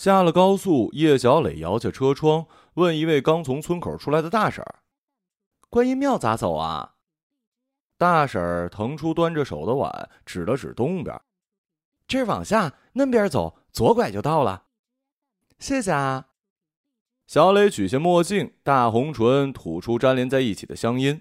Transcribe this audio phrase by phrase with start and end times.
[0.00, 4.76] 下了高速，叶小磊摇下车窗，问一位刚从村口出来的大婶儿
[5.68, 6.94] ：“观音庙咋走啊？”
[7.98, 11.20] 大婶儿腾出端着手的碗，指了指东边
[12.08, 14.62] ：“这儿往下，那边走，左拐就到了。”
[15.60, 16.28] 谢谢啊。
[17.26, 21.20] 小磊取下墨镜，大红唇吐出粘连在一起的香烟。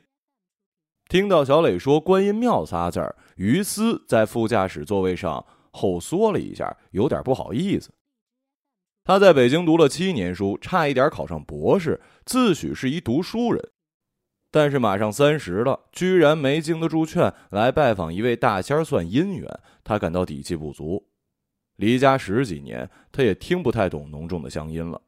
[1.10, 7.92] 听到小磊说“观音庙”仨字儿，于思在副驾驶座位上后缩了一下，有点不好意思。
[9.10, 13.72] 他在北京读了七年书，差一点考上博士，自诩是一读书人。
[14.52, 19.50] 但是马上三十了，居然没经得住劝来拜访一位大仙算姻缘，
[19.84, 21.08] 他感到底气不足。
[21.78, 25.02] 离家十几年，他也听不太懂浓重的乡音了。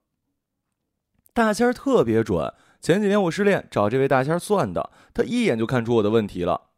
[1.31, 2.52] 大仙特别准。
[2.81, 6.70] 前几年我失恋，找这位大仙算的，他一眼就看出我的问题了。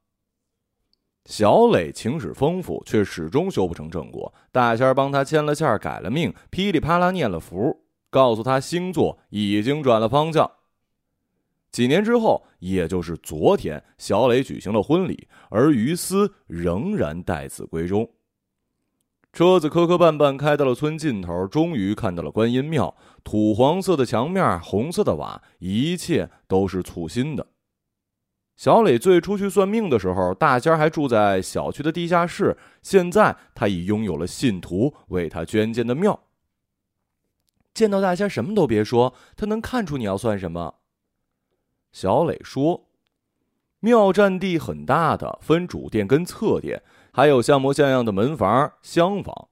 [1.26, 4.34] 小磊情史丰富，却始终修不成正果。
[4.52, 10.52] 大仙儿帮他牵了线，改了命，噼里啪啦念了符，告诉他星座已经转了方向。
[11.72, 18.08] 几年之后，也就是昨天，小磊举行了婚礼，而于思仍然待字闺中。
[19.32, 22.96] 车子磕磕绊绊开到了村尽头，终于看到了观音庙。
[23.24, 27.48] 土黄色的墙面，红色的瓦，一切都是簇新的。
[28.56, 32.56] 小磊最初去算命的时候，大仙还住在小区的地下室。
[32.82, 36.20] 现在他已拥有了信徒为他捐建的庙。
[37.74, 40.76] 见到大仙什么都别说，他能看出你要算什么。
[41.92, 42.88] 小磊说
[43.82, 46.84] ：“庙占地很大的，分主殿跟侧殿。”
[47.16, 49.50] 还有像模像样的门房、厢房。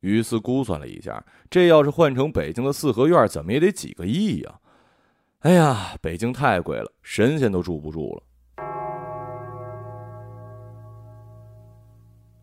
[0.00, 4.60] 于斯估算了一下，这要是换成北京的四合院，怎么也得几个亿呀！
[5.42, 8.22] 哎呀，北京太贵了，神仙都住不住了。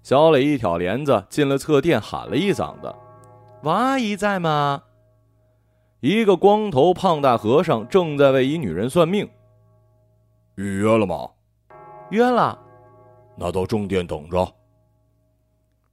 [0.01, 2.95] 小磊一挑帘子进了侧殿，喊了一嗓子
[3.63, 4.81] ：“王阿姨在吗？”
[5.99, 9.29] 一个光头胖大和尚正在为一女人算命。
[10.55, 11.29] 预约了吗？
[12.11, 12.57] 约了。
[13.35, 14.49] 那到正殿等着。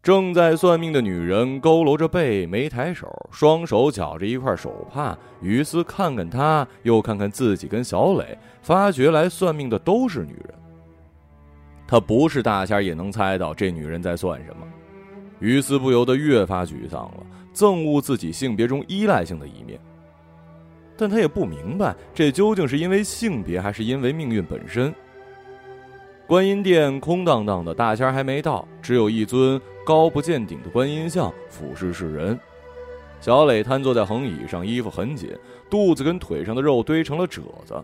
[0.02, 5.16] 正在算命的女人佝偻着背，没抬手，双手绞着一块手帕。
[5.40, 10.54] 于斯看看她，又看看自己跟小磊，发觉来算命的都是女人。
[11.86, 14.66] 他不是大仙也能猜到这女人在算什么。
[15.38, 19.78] 于斯不由得越发沮丧了，憎恶自己性别中依赖性的一面。
[20.96, 24.92] 但他也不明白，这究竟是因为性别，还是因为命运本身。
[26.26, 32.38] 观音殿空荡荡的，大仙还没到，只有一尊高不见顶的观音像俯视世人。
[33.20, 35.36] 小磊瘫坐在横椅上，衣服很紧，
[35.70, 37.82] 肚子跟腿上的肉堆成了褶子。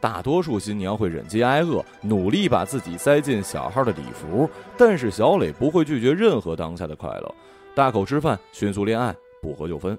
[0.00, 7.34] 大多数新娘会忍饥挨饿，努力把自己塞进小号的礼服，但是小磊不会拒绝任何当下的快乐，
[7.74, 9.98] 大口吃饭，迅速恋爱，不合就分。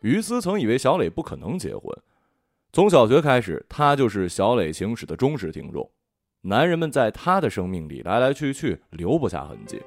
[0.00, 1.82] 于思曾以为小磊不可能结婚。
[2.72, 5.88] 从小学开始，他就是小磊情史的忠实听众。
[6.44, 9.80] 男人们在他的生命里来来去去，留不下痕迹，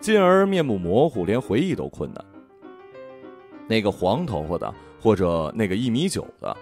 [0.00, 2.24] 进而面目模糊，连回忆都困难。
[3.68, 6.56] 那个黄头发的，或者那个一米九的，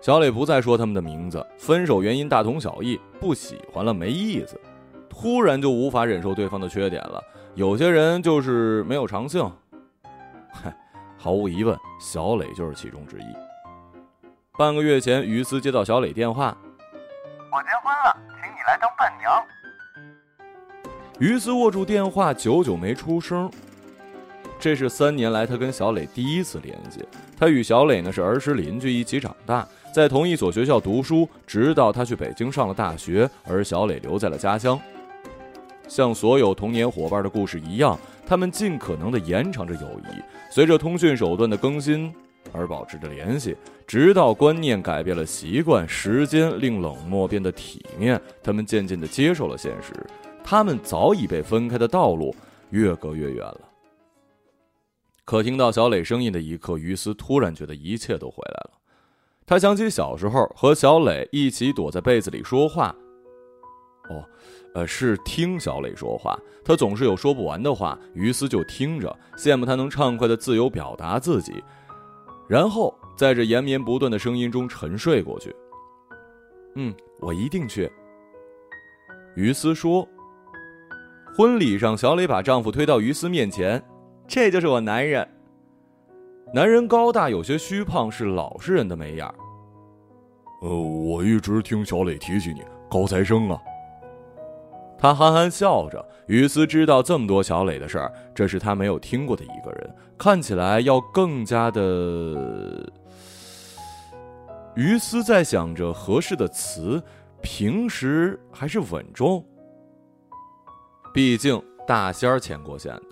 [0.00, 1.46] 小磊不再说他们的名字。
[1.58, 4.58] 分手原因大同小异，不喜欢了，没意思。
[5.10, 7.22] 突然就无法忍受对方的缺点了。
[7.54, 9.44] 有些人就是没有长性。
[10.50, 10.74] 嗨，
[11.18, 13.26] 毫无疑问，小磊就是其中之一。
[14.56, 16.56] 半个月前，于思接到小磊电话
[17.52, 18.16] ：“我结婚了，
[18.70, 19.44] 来当伴娘。”
[21.18, 23.50] 于斯握住电话，久久没出声。
[24.58, 27.04] 这是三年来他跟小磊第一次联系。
[27.36, 34.78] 他与小磊呢是儿时邻居，一起长大，在同一所学校读书，直到他去北京上了大学，而小磊留在了家乡。
[35.88, 42.14] 像所有童年伙伴的故事一样，他们尽可能的延长着友谊，随着通讯手段的更新。
[42.52, 43.56] 而保持着联系，
[43.86, 49.92] 直到观念改变了习惯，时间令冷漠变得体面，他们渐渐地接受了现实。
[50.42, 52.34] 他们早已被分开的道路
[52.70, 53.60] 越隔越远了。
[55.24, 58.70] 可听到小磊声音的一刻，于斯突然觉得一切都回来了。
[59.46, 62.94] 他想起小时候和小磊一起躲在被子里说话。
[64.08, 64.24] 哦，
[64.74, 66.36] 呃，是听小磊说话。
[66.64, 71.62] 他总是有说不完的话，于斯就听着，羡慕他能畅快的自由表达自己。
[72.50, 75.54] 然后在这延绵不断的声音中沉睡过去。
[76.74, 77.88] 嗯，我一定去。
[79.36, 80.06] 于思说。
[81.36, 83.80] 婚礼上，小磊把丈夫推到于思面前，
[84.26, 85.26] 这就是我男人。
[86.52, 89.24] 男人高大，有些虚胖，是老实人的眉眼。
[90.60, 93.56] 呃，我一直听小磊提起你，高材生啊。
[95.00, 96.04] 他憨憨笑着。
[96.26, 102.92] 于斯知道这么多小磊的事儿，这是他没有听过的一个人，看起来要更加的。
[104.76, 107.02] 于斯在想着合适的词，
[107.42, 109.44] 平时还是稳重。
[111.12, 113.02] 毕竟大仙儿牵过线的，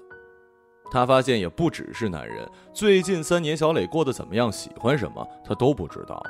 [0.92, 2.48] 他发现也不只是男人。
[2.72, 6.22] 最近三年，小磊过得怎么样，喜欢什么，他都不知道。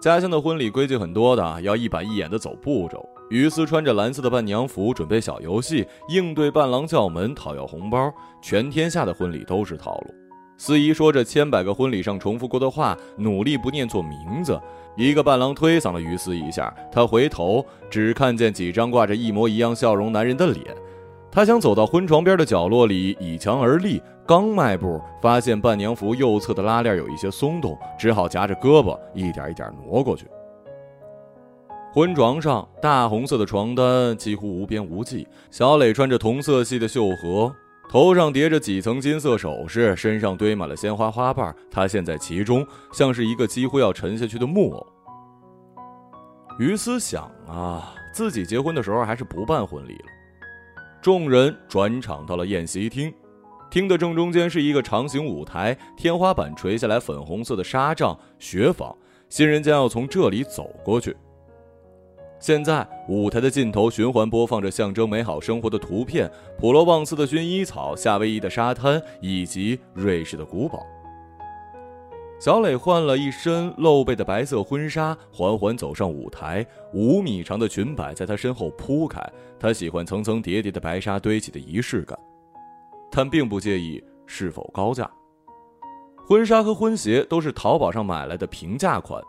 [0.00, 3.06] 家乡的婚礼规矩很多的，要一板一眼的走步骤。
[3.28, 8.12] 于斯穿着蓝色的伴娘服，准备小游戏，应对伴郎叫门，讨要红包。
[8.40, 10.14] 全天下的婚礼都是套路。
[10.58, 14.58] 司仪说着千百个婚礼上重复过的话，努力不念错名字。
[14.96, 20.64] 一个伴郎推搡了于斯一下，他回头只看见几张挂着一模一样笑容男人的脸。
[21.30, 30.26] 他想走到婚床边的角落里倚墙而立，刚迈步，发现伴娘服右侧的拉链有一些松动，只好夹着胳膊一点一点挪过去。
[31.96, 37.50] 婚床上大红色的床单几乎无边无际，小磊穿着同色系的绣荷。
[37.88, 44.86] 头上叠着几层金色首饰，身上堆满了鲜花花瓣，他陷在其中，像是一个几乎要沉下去的木偶。
[46.58, 50.04] 于思想啊，自己结婚的时候还是不办婚礼了。
[51.00, 53.10] 众人转场到了宴席厅，
[53.70, 58.94] 厅的正中间是一个长形舞台，天花板垂下来粉红色的纱帐，雪纺，
[59.30, 61.16] 新人将要从这里走过去。
[62.38, 70.86] 现在舞台的尽头循环播放着象征美好生活的图片：普罗旺斯的薰衣草、夏威夷的沙滩以及瑞士的古堡。
[72.38, 76.64] 小磊换了一身露背的白色婚纱，缓缓走上舞台。
[76.92, 79.18] 五米长的裙摆在他身后铺开，
[79.58, 82.16] 他喜欢层层叠叠的白纱堆起的仪式感，
[83.10, 85.10] 但并不介意是否高价。
[86.28, 89.22] 婚纱和婚鞋都是淘宝上买来的平价款。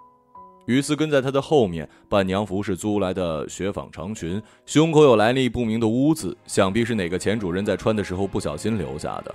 [0.68, 9.34] 于斯跟在他的后面，伴娘服是租来的雪纺长裙，胸口有来历不明的污渍，想必是哪个前主人在穿的时候不小心留下的。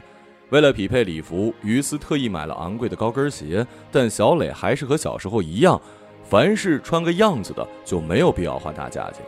[0.51, 5.81] 为了匹配礼服，于斯特意买了昂贵的高跟鞋，但小磊还是和小时候一样，
[6.23, 9.25] 凡是穿个样子的就没有必要花大价钱。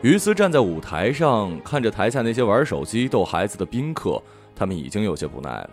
[0.00, 4.18] 于斯站在舞台上，看着台下那些玩手机逗孩子的宾客，
[4.56, 5.70] 他们已经有些不耐了。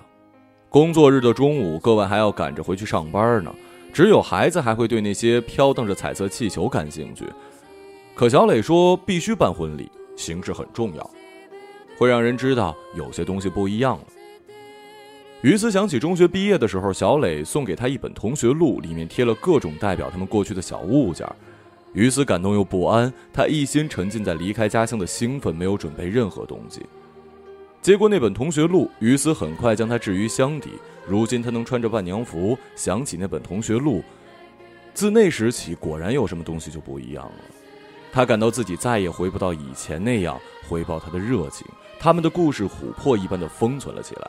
[0.67, 3.55] 工作日的中午，各位还要赶着回去上班呢。
[3.95, 7.23] 只有孩子还会对那些飘荡着彩色气球感兴趣，
[8.13, 11.11] 可小磊说必须办婚礼，形式很重要，
[11.97, 14.03] 会让人知道有些东西不一样了。
[15.43, 21.25] 于斯想起中学毕业的时候，小磊送给他一本同学录，里面贴了各种代表他们过去的小物件。
[21.93, 26.85] 于斯感动又不安，他一心沉浸在离开家乡的兴奋，没有准备任何东西。
[27.85, 30.71] 接过那本同学录，于斯很快将它置于箱底。
[31.05, 34.03] 如今他能穿着伴娘服，想起那本同学录，
[34.95, 37.43] 自那时起，果然有什么东西就不一样了。
[38.11, 41.67] 他感到自己再也回不到以前那样回报他的热情。
[41.99, 44.27] 他们的故事琥珀一般的封存了起来。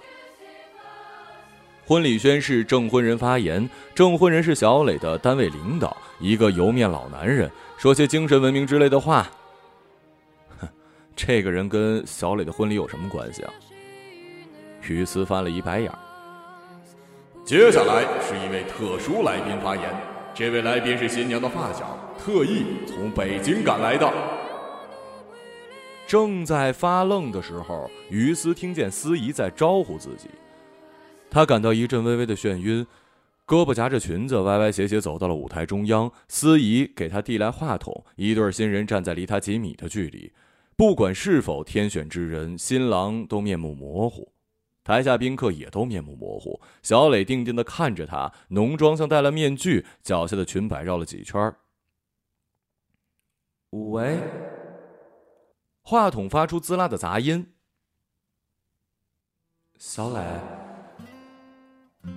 [1.86, 3.66] 婚礼宣誓，证婚人发言。
[3.94, 9.26] 证婚人是小磊的单位领导，一个油面老男人，说些精神文明之类的话。
[11.16, 13.52] 哼，这个人跟小磊的婚礼有什么关系啊？
[14.88, 15.90] 于斯翻了一白眼。
[17.44, 19.84] 接下来是一位特殊来宾发言，
[20.34, 24.12] 这位来宾是新娘的发小，特意从北京赶来的。
[26.06, 30.28] 正在发愣的时候，于斯听见司仪在招呼自己，
[31.28, 32.86] 他感到一阵微微的眩晕，
[33.44, 36.10] 胳膊夹着裙子，歪歪斜斜走到了舞台中央。
[36.28, 40.30] 司仪给他递来话筒，一对新人站在离他几米的距离，
[40.76, 44.30] 不管是否天选之人，新郎都面目模糊。
[44.84, 51.52] 台下宾客也都面目模糊，小磊定定的看着他，浓妆像戴了面具，脚下的裙摆绕了几圈。
[53.70, 54.18] 喂，
[55.80, 57.54] 话筒发出滋啦的杂音。
[59.78, 60.20] 小磊，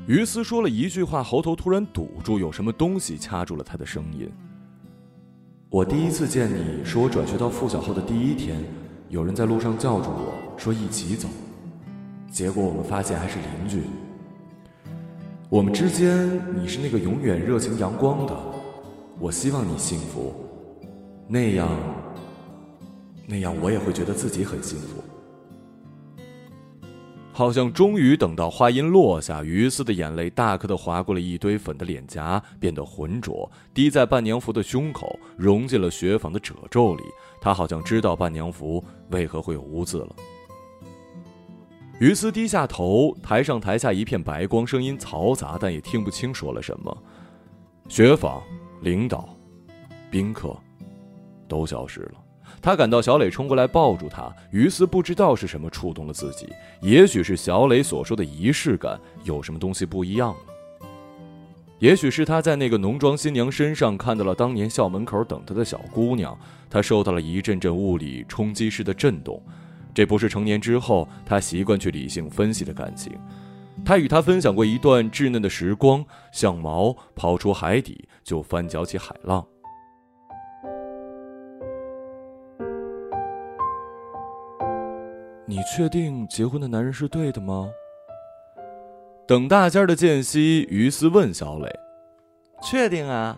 [0.06, 4.30] 于斯说了一句话，喉头突然堵住，有什么东西掐住了他的声音。
[5.72, 8.58] 我第一次见你，是我转学到附小后的第一天，
[9.10, 11.28] 有人在路上叫住我说一起走。
[12.32, 13.84] 结果我们发现还是邻居。
[15.48, 16.28] 我们之间，
[16.60, 18.36] 你是那个永远热情阳光的，
[19.20, 20.34] 我希望你幸福，
[21.28, 21.70] 那样，
[23.28, 25.04] 那样我也会觉得自己很幸福。
[27.40, 37.04] 好像终于等到话音落下，于斯的眼泪大颗的划过了一堆粉的脸颊，变得浑浊，滴在伴娘服的胸口，融进了雪纺的褶皱里。
[37.40, 40.14] 他好像知道伴娘服为何会有污渍了。
[42.02, 47.04] 于斯低下头，台上台下一片白光，声音嘈杂，但也听不清说了什么。
[47.88, 48.44] 雪纺、
[48.82, 49.30] 领导、
[50.12, 50.54] 宾客，
[51.48, 52.16] 都消失了。
[52.62, 56.48] 他感到小磊冲过来抱住他，于斯不知道是什么触动了自己，
[56.82, 60.40] 也许是小磊所说的仪式感，有什么东西不一样了。
[61.80, 66.38] 也许是他在那个浓妆新娘身上看到了当年校门口等他的小姑娘，
[66.70, 69.42] 他受到了一阵阵物理冲击式的震动。
[69.94, 73.14] 这不是成年之后他习惯去理性分析的感情。
[73.86, 79.46] 他与他分享过一段稚嫩的时光，像毛抛出海底就翻搅起海浪。
[85.50, 87.72] 你确定结婚的男人是对的吗？
[89.28, 91.68] 等大仙儿的间隙，于斯问小磊
[92.62, 93.36] ：“确定啊？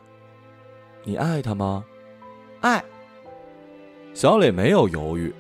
[1.06, 1.86] 你爱他吗
[2.60, 2.84] ？”“爱。”
[4.14, 5.34] 小磊没有犹豫，“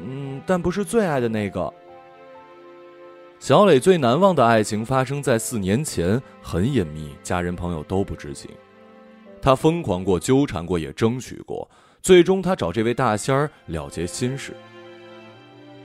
[0.00, 1.70] 嗯，但不是最爱的那个。”
[3.38, 8.50] 小磊最难忘的爱情发生在四年前，很隐秘，家人朋友都不知情。
[9.42, 11.70] 他疯狂过，纠缠过，也争取过，
[12.00, 14.54] 最终他找这位大仙儿了结心事。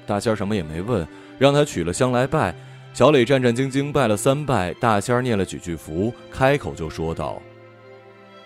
[0.06, 2.54] 大仙儿什么也没问，让他取了香来拜。
[2.94, 7.42] 小磊战战兢兢拜了三拜，大仙儿念了几句符，开口就说道：“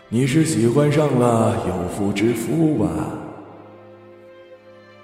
[0.08, 2.88] 你是喜欢上了有妇之夫吧？”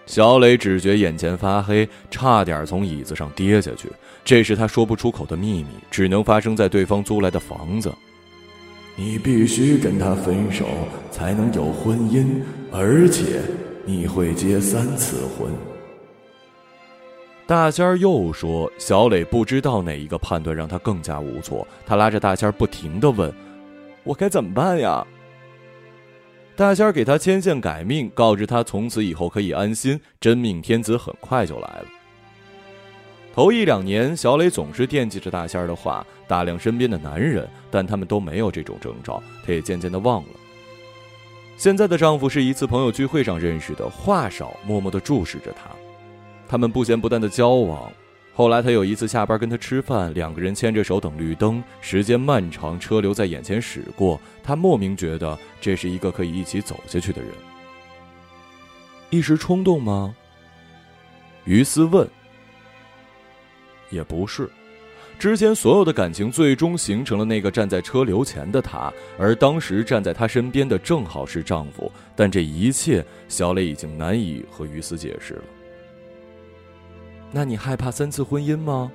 [0.05, 3.89] 小磊只觉眼前发黑，差点从椅子上跌下去。
[4.23, 7.91] 这是他说不出口的秘密，只能发生在对方租来的房子。
[8.95, 10.65] 你必须跟他分手，
[11.09, 12.41] 才能有婚姻，
[12.71, 13.41] 而且
[13.85, 15.49] 你会结三次婚。
[17.51, 23.29] 大仙儿又说：“小磊不知道哪一个判断让他更加无措。”他拉着大仙儿不停的问
[24.05, 25.05] ：“我该怎么办呀？”
[26.55, 31.85] 大仙儿给他牵线改命，告知他从此以后可以安心，真命天子很快就来了。
[33.35, 40.29] 头一两年，小磊总是惦记着大仙儿的话，打量身边的男人，但他们都没有这种征兆，他也渐渐的忘了。
[41.57, 45.69] 现在的丈夫是一次朋友聚会上认识的，话少，默默的注视着她，
[46.51, 47.89] 他们不咸不淡的交往。
[48.33, 57.31] 后来他有一次下班跟他吃饭，两个人牵着手等绿灯，时间漫长，车流在眼前驶过，他莫名觉得这是一个可以一起走下去的人。
[59.11, 60.13] 一时冲动吗？
[61.45, 62.05] 于斯问。
[63.89, 64.49] 也不是，
[65.17, 71.89] 之前所有的感情最终形成了那个站在车流前的他，而当时站在他身边的正好是丈夫。
[72.13, 75.43] 但这一切，小磊已经难以和于斯解释了。
[77.31, 78.91] 那你害怕三次婚姻吗？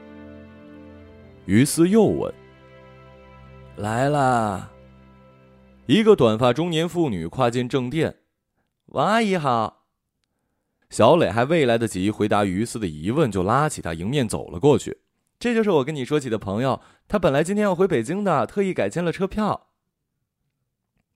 [1.47, 2.33] 于斯又问。
[3.77, 4.71] 来了，
[5.87, 8.17] 一个短发中年妇女跨进正殿。
[8.87, 9.85] 王阿姨好。
[10.89, 15.01] 小磊还未来得及回答于斯的疑问，就拉起他迎面走了过去。
[15.39, 19.69] 这就是我跟你说起的朋友，他本来今天要回北京的，特意改签了车票。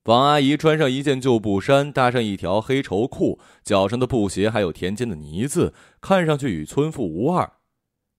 [0.05, 7.53] 王阿姨穿上一件旧布衫，搭上一条黑绸裤，脚上的布鞋还有田间的呢子，看上去与村妇无二。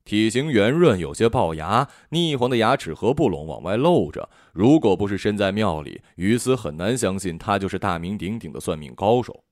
[0.05, 4.29] 体型圆润，有些龅牙，腻黄的牙齿和不拢往外露着。
[4.53, 9.43] 如果不是身在庙里，于斯很难相信他就是大名鼎鼎的算命高手。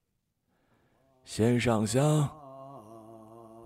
[1.26, 2.30] 先上香。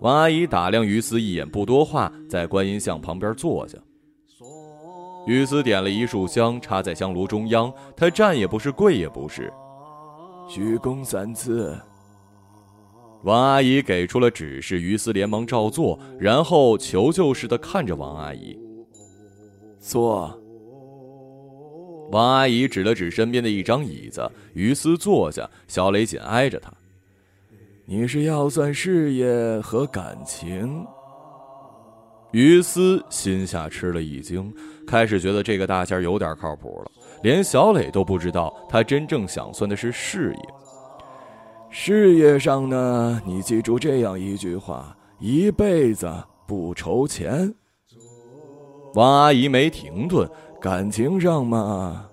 [0.00, 3.78] 王阿姨打量于斯一眼，不多话，在观音像旁边坐下。
[5.26, 7.72] 于斯点了一束香，插在香炉中央。
[7.96, 9.52] 他站也不是，跪也不是，
[10.48, 11.76] 鞠躬三次。
[13.22, 18.58] 王阿姨给出了指示，于斯连忙照做，然后求救似的看着王阿姨
[19.78, 20.38] 坐。
[22.12, 26.70] 王阿姨指了指身边的一张椅子，于斯坐下，小磊紧挨着他。
[27.86, 30.86] 你是要算事业和感情？
[32.34, 34.52] 于斯心下吃了一惊，
[34.88, 36.90] 开始觉得这个大仙有点靠谱了。
[37.22, 40.48] 连小磊都不知道，他真正想算的是事业。
[41.70, 46.12] 事业上呢，你记住这样一句话：一辈子
[46.44, 47.54] 不愁钱。
[48.94, 50.28] 王阿姨没停顿，
[50.60, 52.04] 感情上嘛，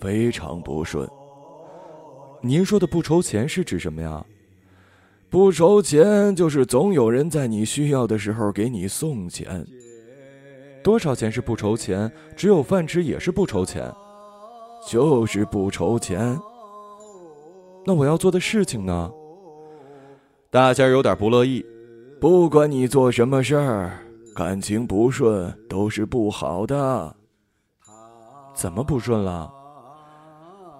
[0.00, 1.06] 非常不顺。
[2.40, 4.24] 您说的不愁钱是指什么呀？
[5.32, 9.66] 不愁钱，就是总有人在你需要的时候给你送钱。
[10.84, 12.12] 多少钱是不愁钱？
[12.36, 13.90] 只有饭吃也是不愁钱，
[14.86, 16.38] 就是不愁钱。
[17.86, 19.10] 那我要做的事情呢？
[20.50, 21.64] 大仙有点不乐意。
[22.20, 23.98] 不管你做什么事儿，
[24.36, 27.16] 感情不顺都是不好的。
[28.52, 29.50] 怎么不顺了？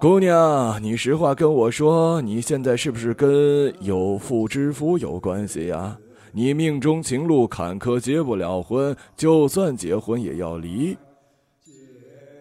[0.03, 5.97] 姑娘，你实话跟我说，你现在是不是跟有妇之夫有关系呀？
[6.33, 10.97] 你命中情路坎坷，结不了婚，就算结婚也要离。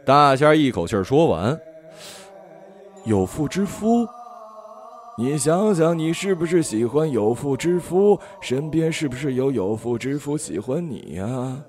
[0.05, 1.57] 大仙一口气说完，
[3.05, 4.09] 有妇之夫。
[5.17, 8.19] 你想想，你是不是喜欢有妇之夫？
[8.41, 11.63] 身边是不是有有妇之夫喜欢你呀？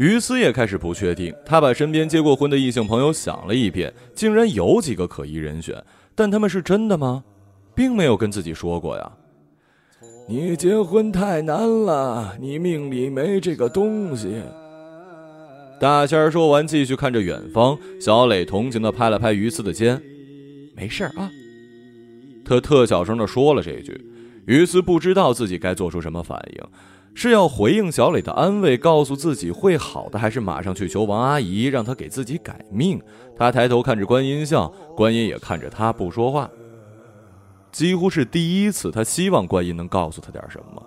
[0.00, 5.76] 于斯也开始不确定，他把身边结过婚的异性朋友想了一遍，竟然有几个可疑人选，
[6.14, 7.22] 但他们是真的吗？
[7.74, 9.12] 并没有跟自己说过呀。
[10.26, 14.40] 你结婚太难了，你命里没这个东西。
[15.78, 17.78] 大仙儿说完，继续看着远方。
[18.00, 20.00] 小磊同情的拍了拍于斯的肩
[20.74, 21.30] ：“没事啊。”
[22.42, 24.02] 他特小声的说了这句。
[24.46, 26.64] 于斯不知道自己该做出什么反应，
[27.14, 33.00] 是要回应小磊的安慰，告诉自己会好的，还是马上去求王阿姨，让她给自己改命？
[33.36, 36.50] 他抬头看着观音像，观音也看着他，不说话。
[37.72, 40.82] 几乎是第一次，他希望观音能告诉他点什么。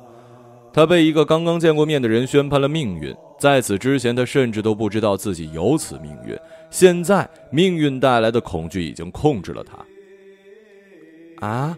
[0.71, 6.37] 他被一个刚刚见过面的人宣判了命运，在此之前，他甚至都不知道自己有此命运。
[6.69, 11.47] 现在，命运带来的恐惧已经控制了他。
[11.47, 11.77] 啊！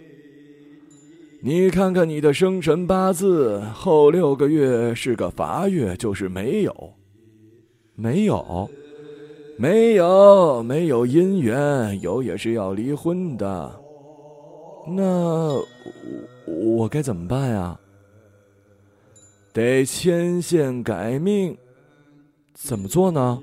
[1.42, 6.94] 你看看你的生辰八字，后六个月是个乏月，就是没有，
[7.96, 8.70] 没有，
[9.58, 13.80] 没有，没有姻缘，有也是要离婚的。
[14.88, 15.62] 那
[16.48, 17.80] 我该怎么办呀？
[19.54, 21.56] 得牵线改命，
[22.54, 23.39] 怎么做呢？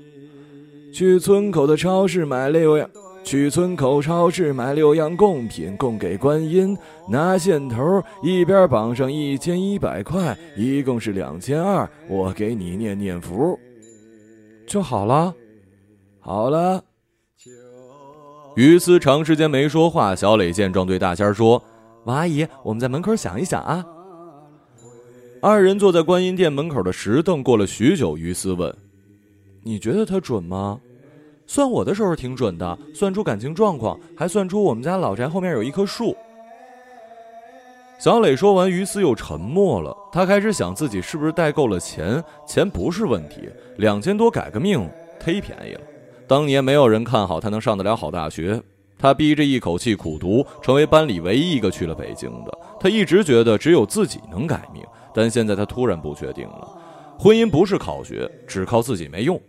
[0.93, 2.89] 去村口的超市买六样，
[3.23, 6.77] 去村口超市买六样贡品供给观音，
[7.09, 11.89] 拿线头一边绑上一千一百块，一共是两千二。
[12.07, 13.57] 我给你念念符，
[14.67, 15.33] 就好了。
[16.19, 16.83] 好了。
[18.55, 21.63] 于思长时间没说话，小磊见状对大仙说
[22.05, 23.83] ：“王阿姨，我们在门口想一想啊。”
[25.41, 28.73] 二人坐在观音殿门口的石凳，过了许久，于思问
[29.63, 30.79] ：“你觉得他准吗？
[31.53, 36.17] 算我的时候挺准的，算出感情状况，还算出我们家老宅后面有一棵树。”
[37.99, 39.95] 小磊说完，于思又沉默了。
[40.11, 44.79] 他开始想自己是不是带够了钱，钱不是问题，两千多改个命
[45.19, 45.81] 忒便宜了。
[46.25, 48.59] 当年没有人看好他能上得了好大学，
[48.97, 52.51] 他逼着一口气苦读，成为班里唯一一个去了北京的。
[52.79, 56.67] 他一直觉得只有自己能改命，但现在他突然不确定了。
[57.19, 59.39] 婚姻不是考学，只靠自己没用。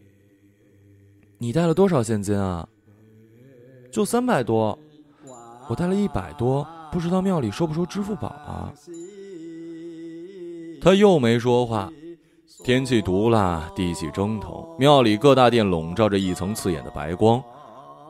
[1.44, 2.66] 你带了多少现金啊？
[3.92, 4.78] 就三百多，
[5.68, 8.72] 我带了一百多，不知道庙里收不收支付宝啊？
[10.80, 11.92] 他又没说话。
[12.64, 17.42] 天气毒辣，地气蒸腾，庙里各大殿笼罩着一层刺眼的白光，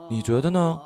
[0.08, 0.78] 你觉得呢？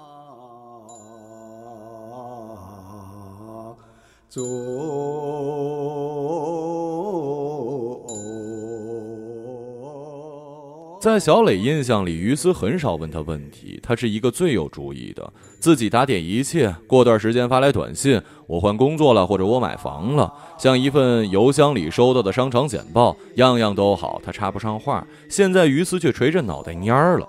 [11.01, 16.75] 在小磊印象里，于斯很少问他问题，他是一个最有主意的，自己打点一切。
[16.89, 25.07] 过段时间发来短信，我换工作了，或者我买房了，像一份邮箱里收到的商场简报，样样都好，他插不上话。
[25.29, 27.29] 现在于斯却垂着脑袋蔫儿了。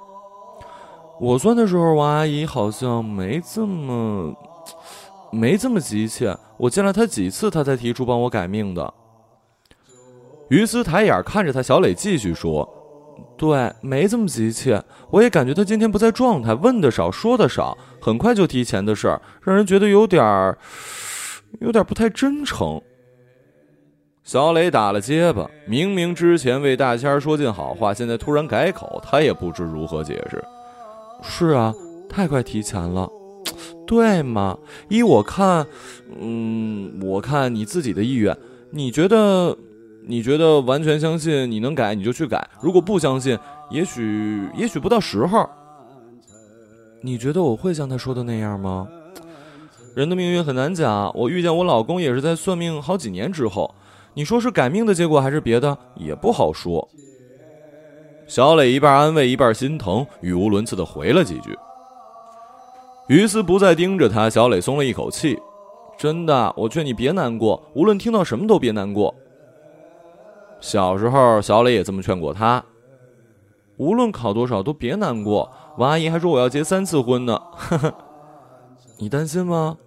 [1.19, 4.34] 我算的时候，王阿姨好像没这么，
[5.32, 6.36] 没这么急切。
[6.58, 8.91] 我见了她几次，她才提出帮我改命的。
[10.49, 12.67] 于斯抬眼看着他，小磊继续说。
[13.39, 14.84] 对，没这么急切。
[15.10, 20.58] 我也感觉他今天不在状态，问的少，说的少，很快就提钱的事儿，让人觉得有点儿，
[21.62, 22.82] 有点儿不太真诚。
[24.25, 30.43] 小磊打了结巴，明明之前为大仙儿说尽好话，现在突然改口，他也不知如何解释。
[31.23, 31.73] 是啊，
[32.10, 33.10] 太快提钱了，
[33.88, 34.58] 对吗？
[34.89, 35.65] 依我看，
[36.19, 38.38] 嗯，我看你自己的意愿，
[38.71, 39.58] 你觉得？
[40.09, 43.37] 你觉得完全相信你能改，你就去改；如果不相信，
[43.69, 45.47] 也许也许不到时候。
[46.99, 48.87] 你觉得我会像他说的那样吗？
[49.93, 51.11] 人的命运很难讲。
[51.15, 53.75] 我遇见我老公也是在算命好几年之后。
[54.15, 56.89] 你说是改命的结果还是别的，也不好说。
[58.25, 61.55] 小磊一半安慰一半心疼，语无伦次的回了几句。
[63.07, 65.37] 于斯不再盯着他，小磊松了一口气。
[65.99, 69.13] 真的，我劝你别难过，无论听到什么都别难过。
[70.59, 72.63] 小时候，小磊也这么劝过他。
[73.77, 75.49] 无论考多少，都别难过。
[75.77, 77.41] 王阿姨还说我要结三次婚呢。
[78.99, 79.77] 你担心吗？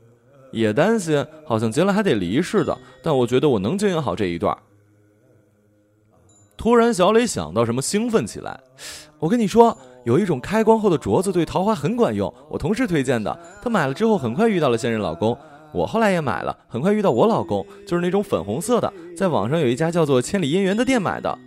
[0.51, 2.77] 也担心，好像结了还得离似的。
[3.03, 4.57] 但我觉得我能经营好这一段。
[6.57, 8.59] 突然，小磊想到什么，兴奋起来。
[9.19, 13.39] 我跟你说，有一种开光后的镯子对桃花很管用，我同事推荐的。
[13.63, 15.37] 她买了之后，很快遇到了现任老公。
[15.73, 21.39] 我后来也买了，很快遇到我老公，就是那种粉红色的，在网上有一家叫做“千里姻缘”的店买的。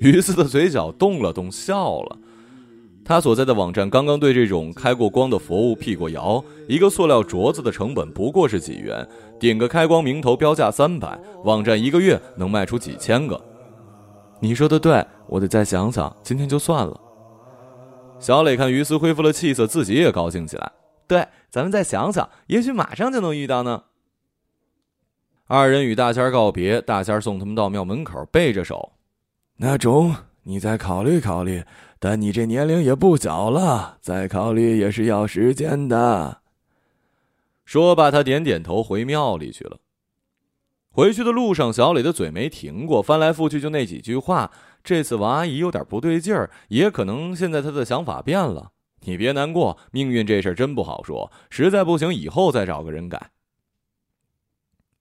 [0.00, 2.18] 于斯的嘴角动了动，笑了。
[3.04, 9.06] 他所在的网站刚刚对这种开过光的佛物辟过谣，一个塑料镯子的成本不过是几元，
[9.38, 13.40] 顶个开光名头标价三百，网站一个月能卖出几千个。
[14.38, 17.00] 你说的对，我得再想想，今天就算了。
[18.20, 20.70] 小磊看于斯恢复了气色，自己也高兴起来。
[21.08, 23.84] 对，咱们再想想，也许马上就能遇到呢。
[25.46, 28.92] 二人与大仙告别，大仙送他们到庙门口，背着手。
[29.56, 31.64] 那中，你再考虑考虑。
[31.98, 36.40] 但你这年龄也不小了，再考虑也是要时间的。
[37.66, 39.78] 说罢，他点点头，回庙里去了。
[40.92, 44.50] 回去的路上，小磊的嘴没停过，翻来覆去就那几句话。
[44.82, 48.70] 这次王阿姨有点不对劲儿，也可能现在她的想法变了。
[49.00, 53.30] 你别难过，命运这事儿真不好说，实在不行以后再找个人改。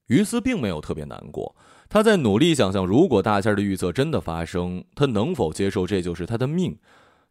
[0.08, 1.56] 于斯并没有特别难过。
[1.88, 6.80] 他在努力想象，如果大仙的预测真的发生，他能否接受这就是他的命？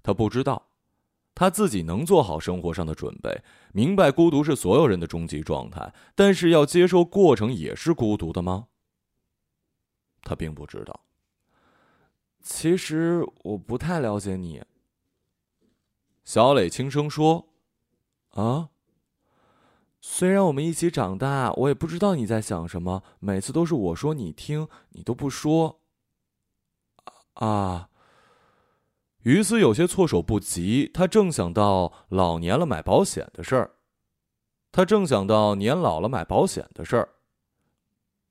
[0.02, 0.70] 他不知道，
[1.34, 8.66] 他自己能做好生活上的准备，明白孤独是所有人的终极状态，但是要接受过程也是孤独的吗？
[10.22, 11.00] 他并不知道。
[12.42, 14.62] 其实我不太了解你。
[16.28, 17.48] 小磊轻声说
[18.36, 18.68] ：“啊。”
[19.98, 23.02] 虽然我们一起长大，我也不知道你在想什么。
[23.18, 25.80] 每次都是我说你听，你都不说。
[27.32, 27.88] 啊！
[29.22, 33.76] 于斯有些措手不及，他正想到老年了买保险的事儿。
[34.70, 37.08] 他正想到年老了买保险的事儿。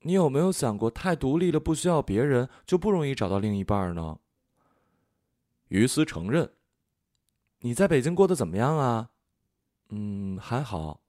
[0.01, 4.19] 你有没有想过，太独立了，不需要别人，就不容易找到另一半呢？
[5.69, 6.53] 于斯承认。
[7.67, 9.09] 你在北京过得怎么样啊？
[9.89, 11.01] 嗯，还好。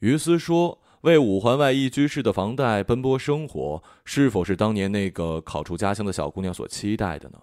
[0.00, 7.38] 于斯说：“为五环外一居室的房贷奔波生活，是否是当年那个考出家乡的小姑娘所期待的呢？”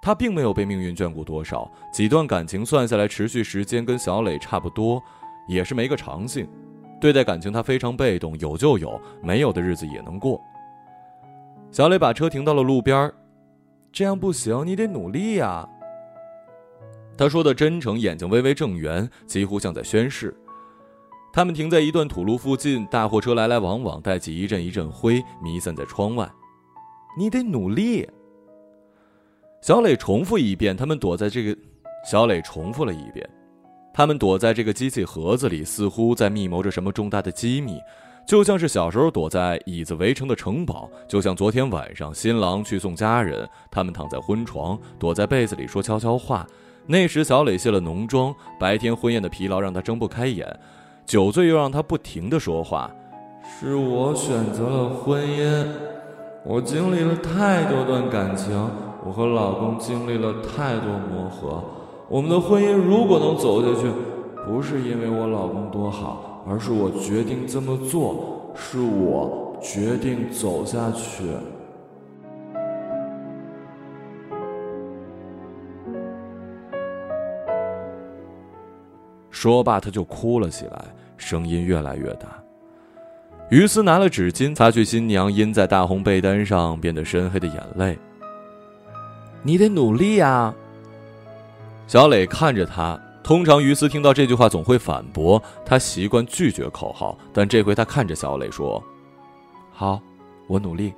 [0.00, 5.02] 他并没有被命运眷顾多少，几段感情算下来，持续时间跟小磊差不多，
[5.48, 6.48] 也是没个长性。
[7.00, 10.40] 对待感情，他非常被动，有就有，没有的日子也能过。
[11.72, 13.12] 小磊把车停到了路边
[13.90, 15.68] 这样不行，你得努力呀。
[17.16, 20.34] 他说的真诚，眼睛微微正圆，几乎像在宣誓。
[21.32, 26.30] 他们停在一段土路附近，大货车来来往往，带起一阵一阵灰，弥散在窗外。
[27.18, 28.06] 你得努力。
[29.62, 30.76] 小磊重复一遍。
[30.76, 31.60] 他们躲在这个，
[32.08, 33.28] 小磊重复了一遍。
[33.92, 37.80] 他们躲在这个机器盒子里，似乎在密谋着什么重大的机密，
[38.26, 46.46] 就像是小时候躲在椅子围成的城堡，就像昨天晚上新郎去送家人，他们躺在婚床，躲在被子里说悄悄话。
[46.88, 50.46] 那时小磊卸了浓妆，白天婚宴的疲劳让他睁不开眼。
[51.04, 52.90] 酒醉又让他不停的说话，
[53.42, 55.66] 是我选择了婚姻，
[56.44, 58.70] 我经历了太多段感情，
[59.04, 61.62] 我和老公经历了太多磨合，
[62.08, 63.88] 我们的婚姻如果能走下去，
[64.46, 71.24] 不是因为我老公多好，而是我决定这么做，是我决定走下去。
[79.36, 80.82] 说罢，他就哭了起来，
[81.18, 82.42] 声音越来越大。
[83.50, 87.98] 于斯拿了纸巾擦去新娘印在大红被单上变得深黑的眼泪。
[89.42, 90.54] 你得努力呀。
[91.86, 98.82] 小磊看着他，通常于斯听到这句话总会反驳，他习惯拒绝口号，但这回他看着小磊说
[99.70, 100.00] ：“好，
[100.46, 100.94] 我努力。”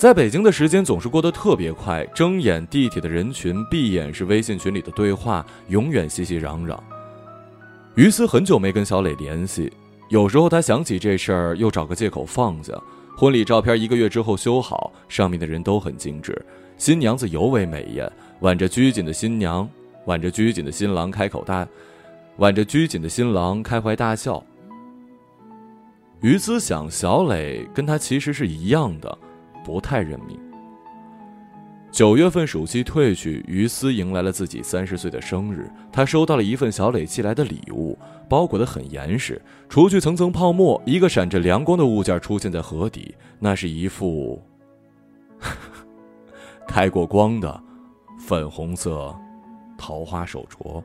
[0.00, 6.78] 在北京的时间总是过得特别快，睁眼地铁的人群，闭眼是微信群里的对话，永远熙熙攘攘。
[7.96, 9.70] 于斯很久没跟小磊联系，
[10.08, 12.72] 有时候他想起这事儿，又找个借口放下。
[13.14, 16.42] 婚礼照片一个月之后修好，上面的人都很精致，
[16.78, 18.10] 新娘子尤为美艳，
[18.40, 19.68] 挽着拘谨的新娘，
[20.06, 21.68] 挽着拘谨的新郎开口大，
[22.38, 24.42] 挽着拘谨的新郎开怀大笑。
[26.22, 29.18] 于斯想，小磊跟他其实是一样的。
[29.70, 30.36] 不太认命。
[31.92, 35.70] 九月份暑期退去，于斯迎来了自己三十岁的生日。
[35.92, 37.96] 他收到了一份小磊寄来的礼物，
[38.28, 44.42] 包裹得很严实，除去层层泡沫，一个闪着亮光的物件出现在盒底，那是一副
[46.66, 47.62] 开过光的
[48.18, 49.14] 粉红色
[49.78, 50.82] 桃花手镯。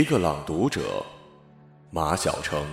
[0.00, 1.04] 一个朗读者，
[1.90, 2.64] 马晓成。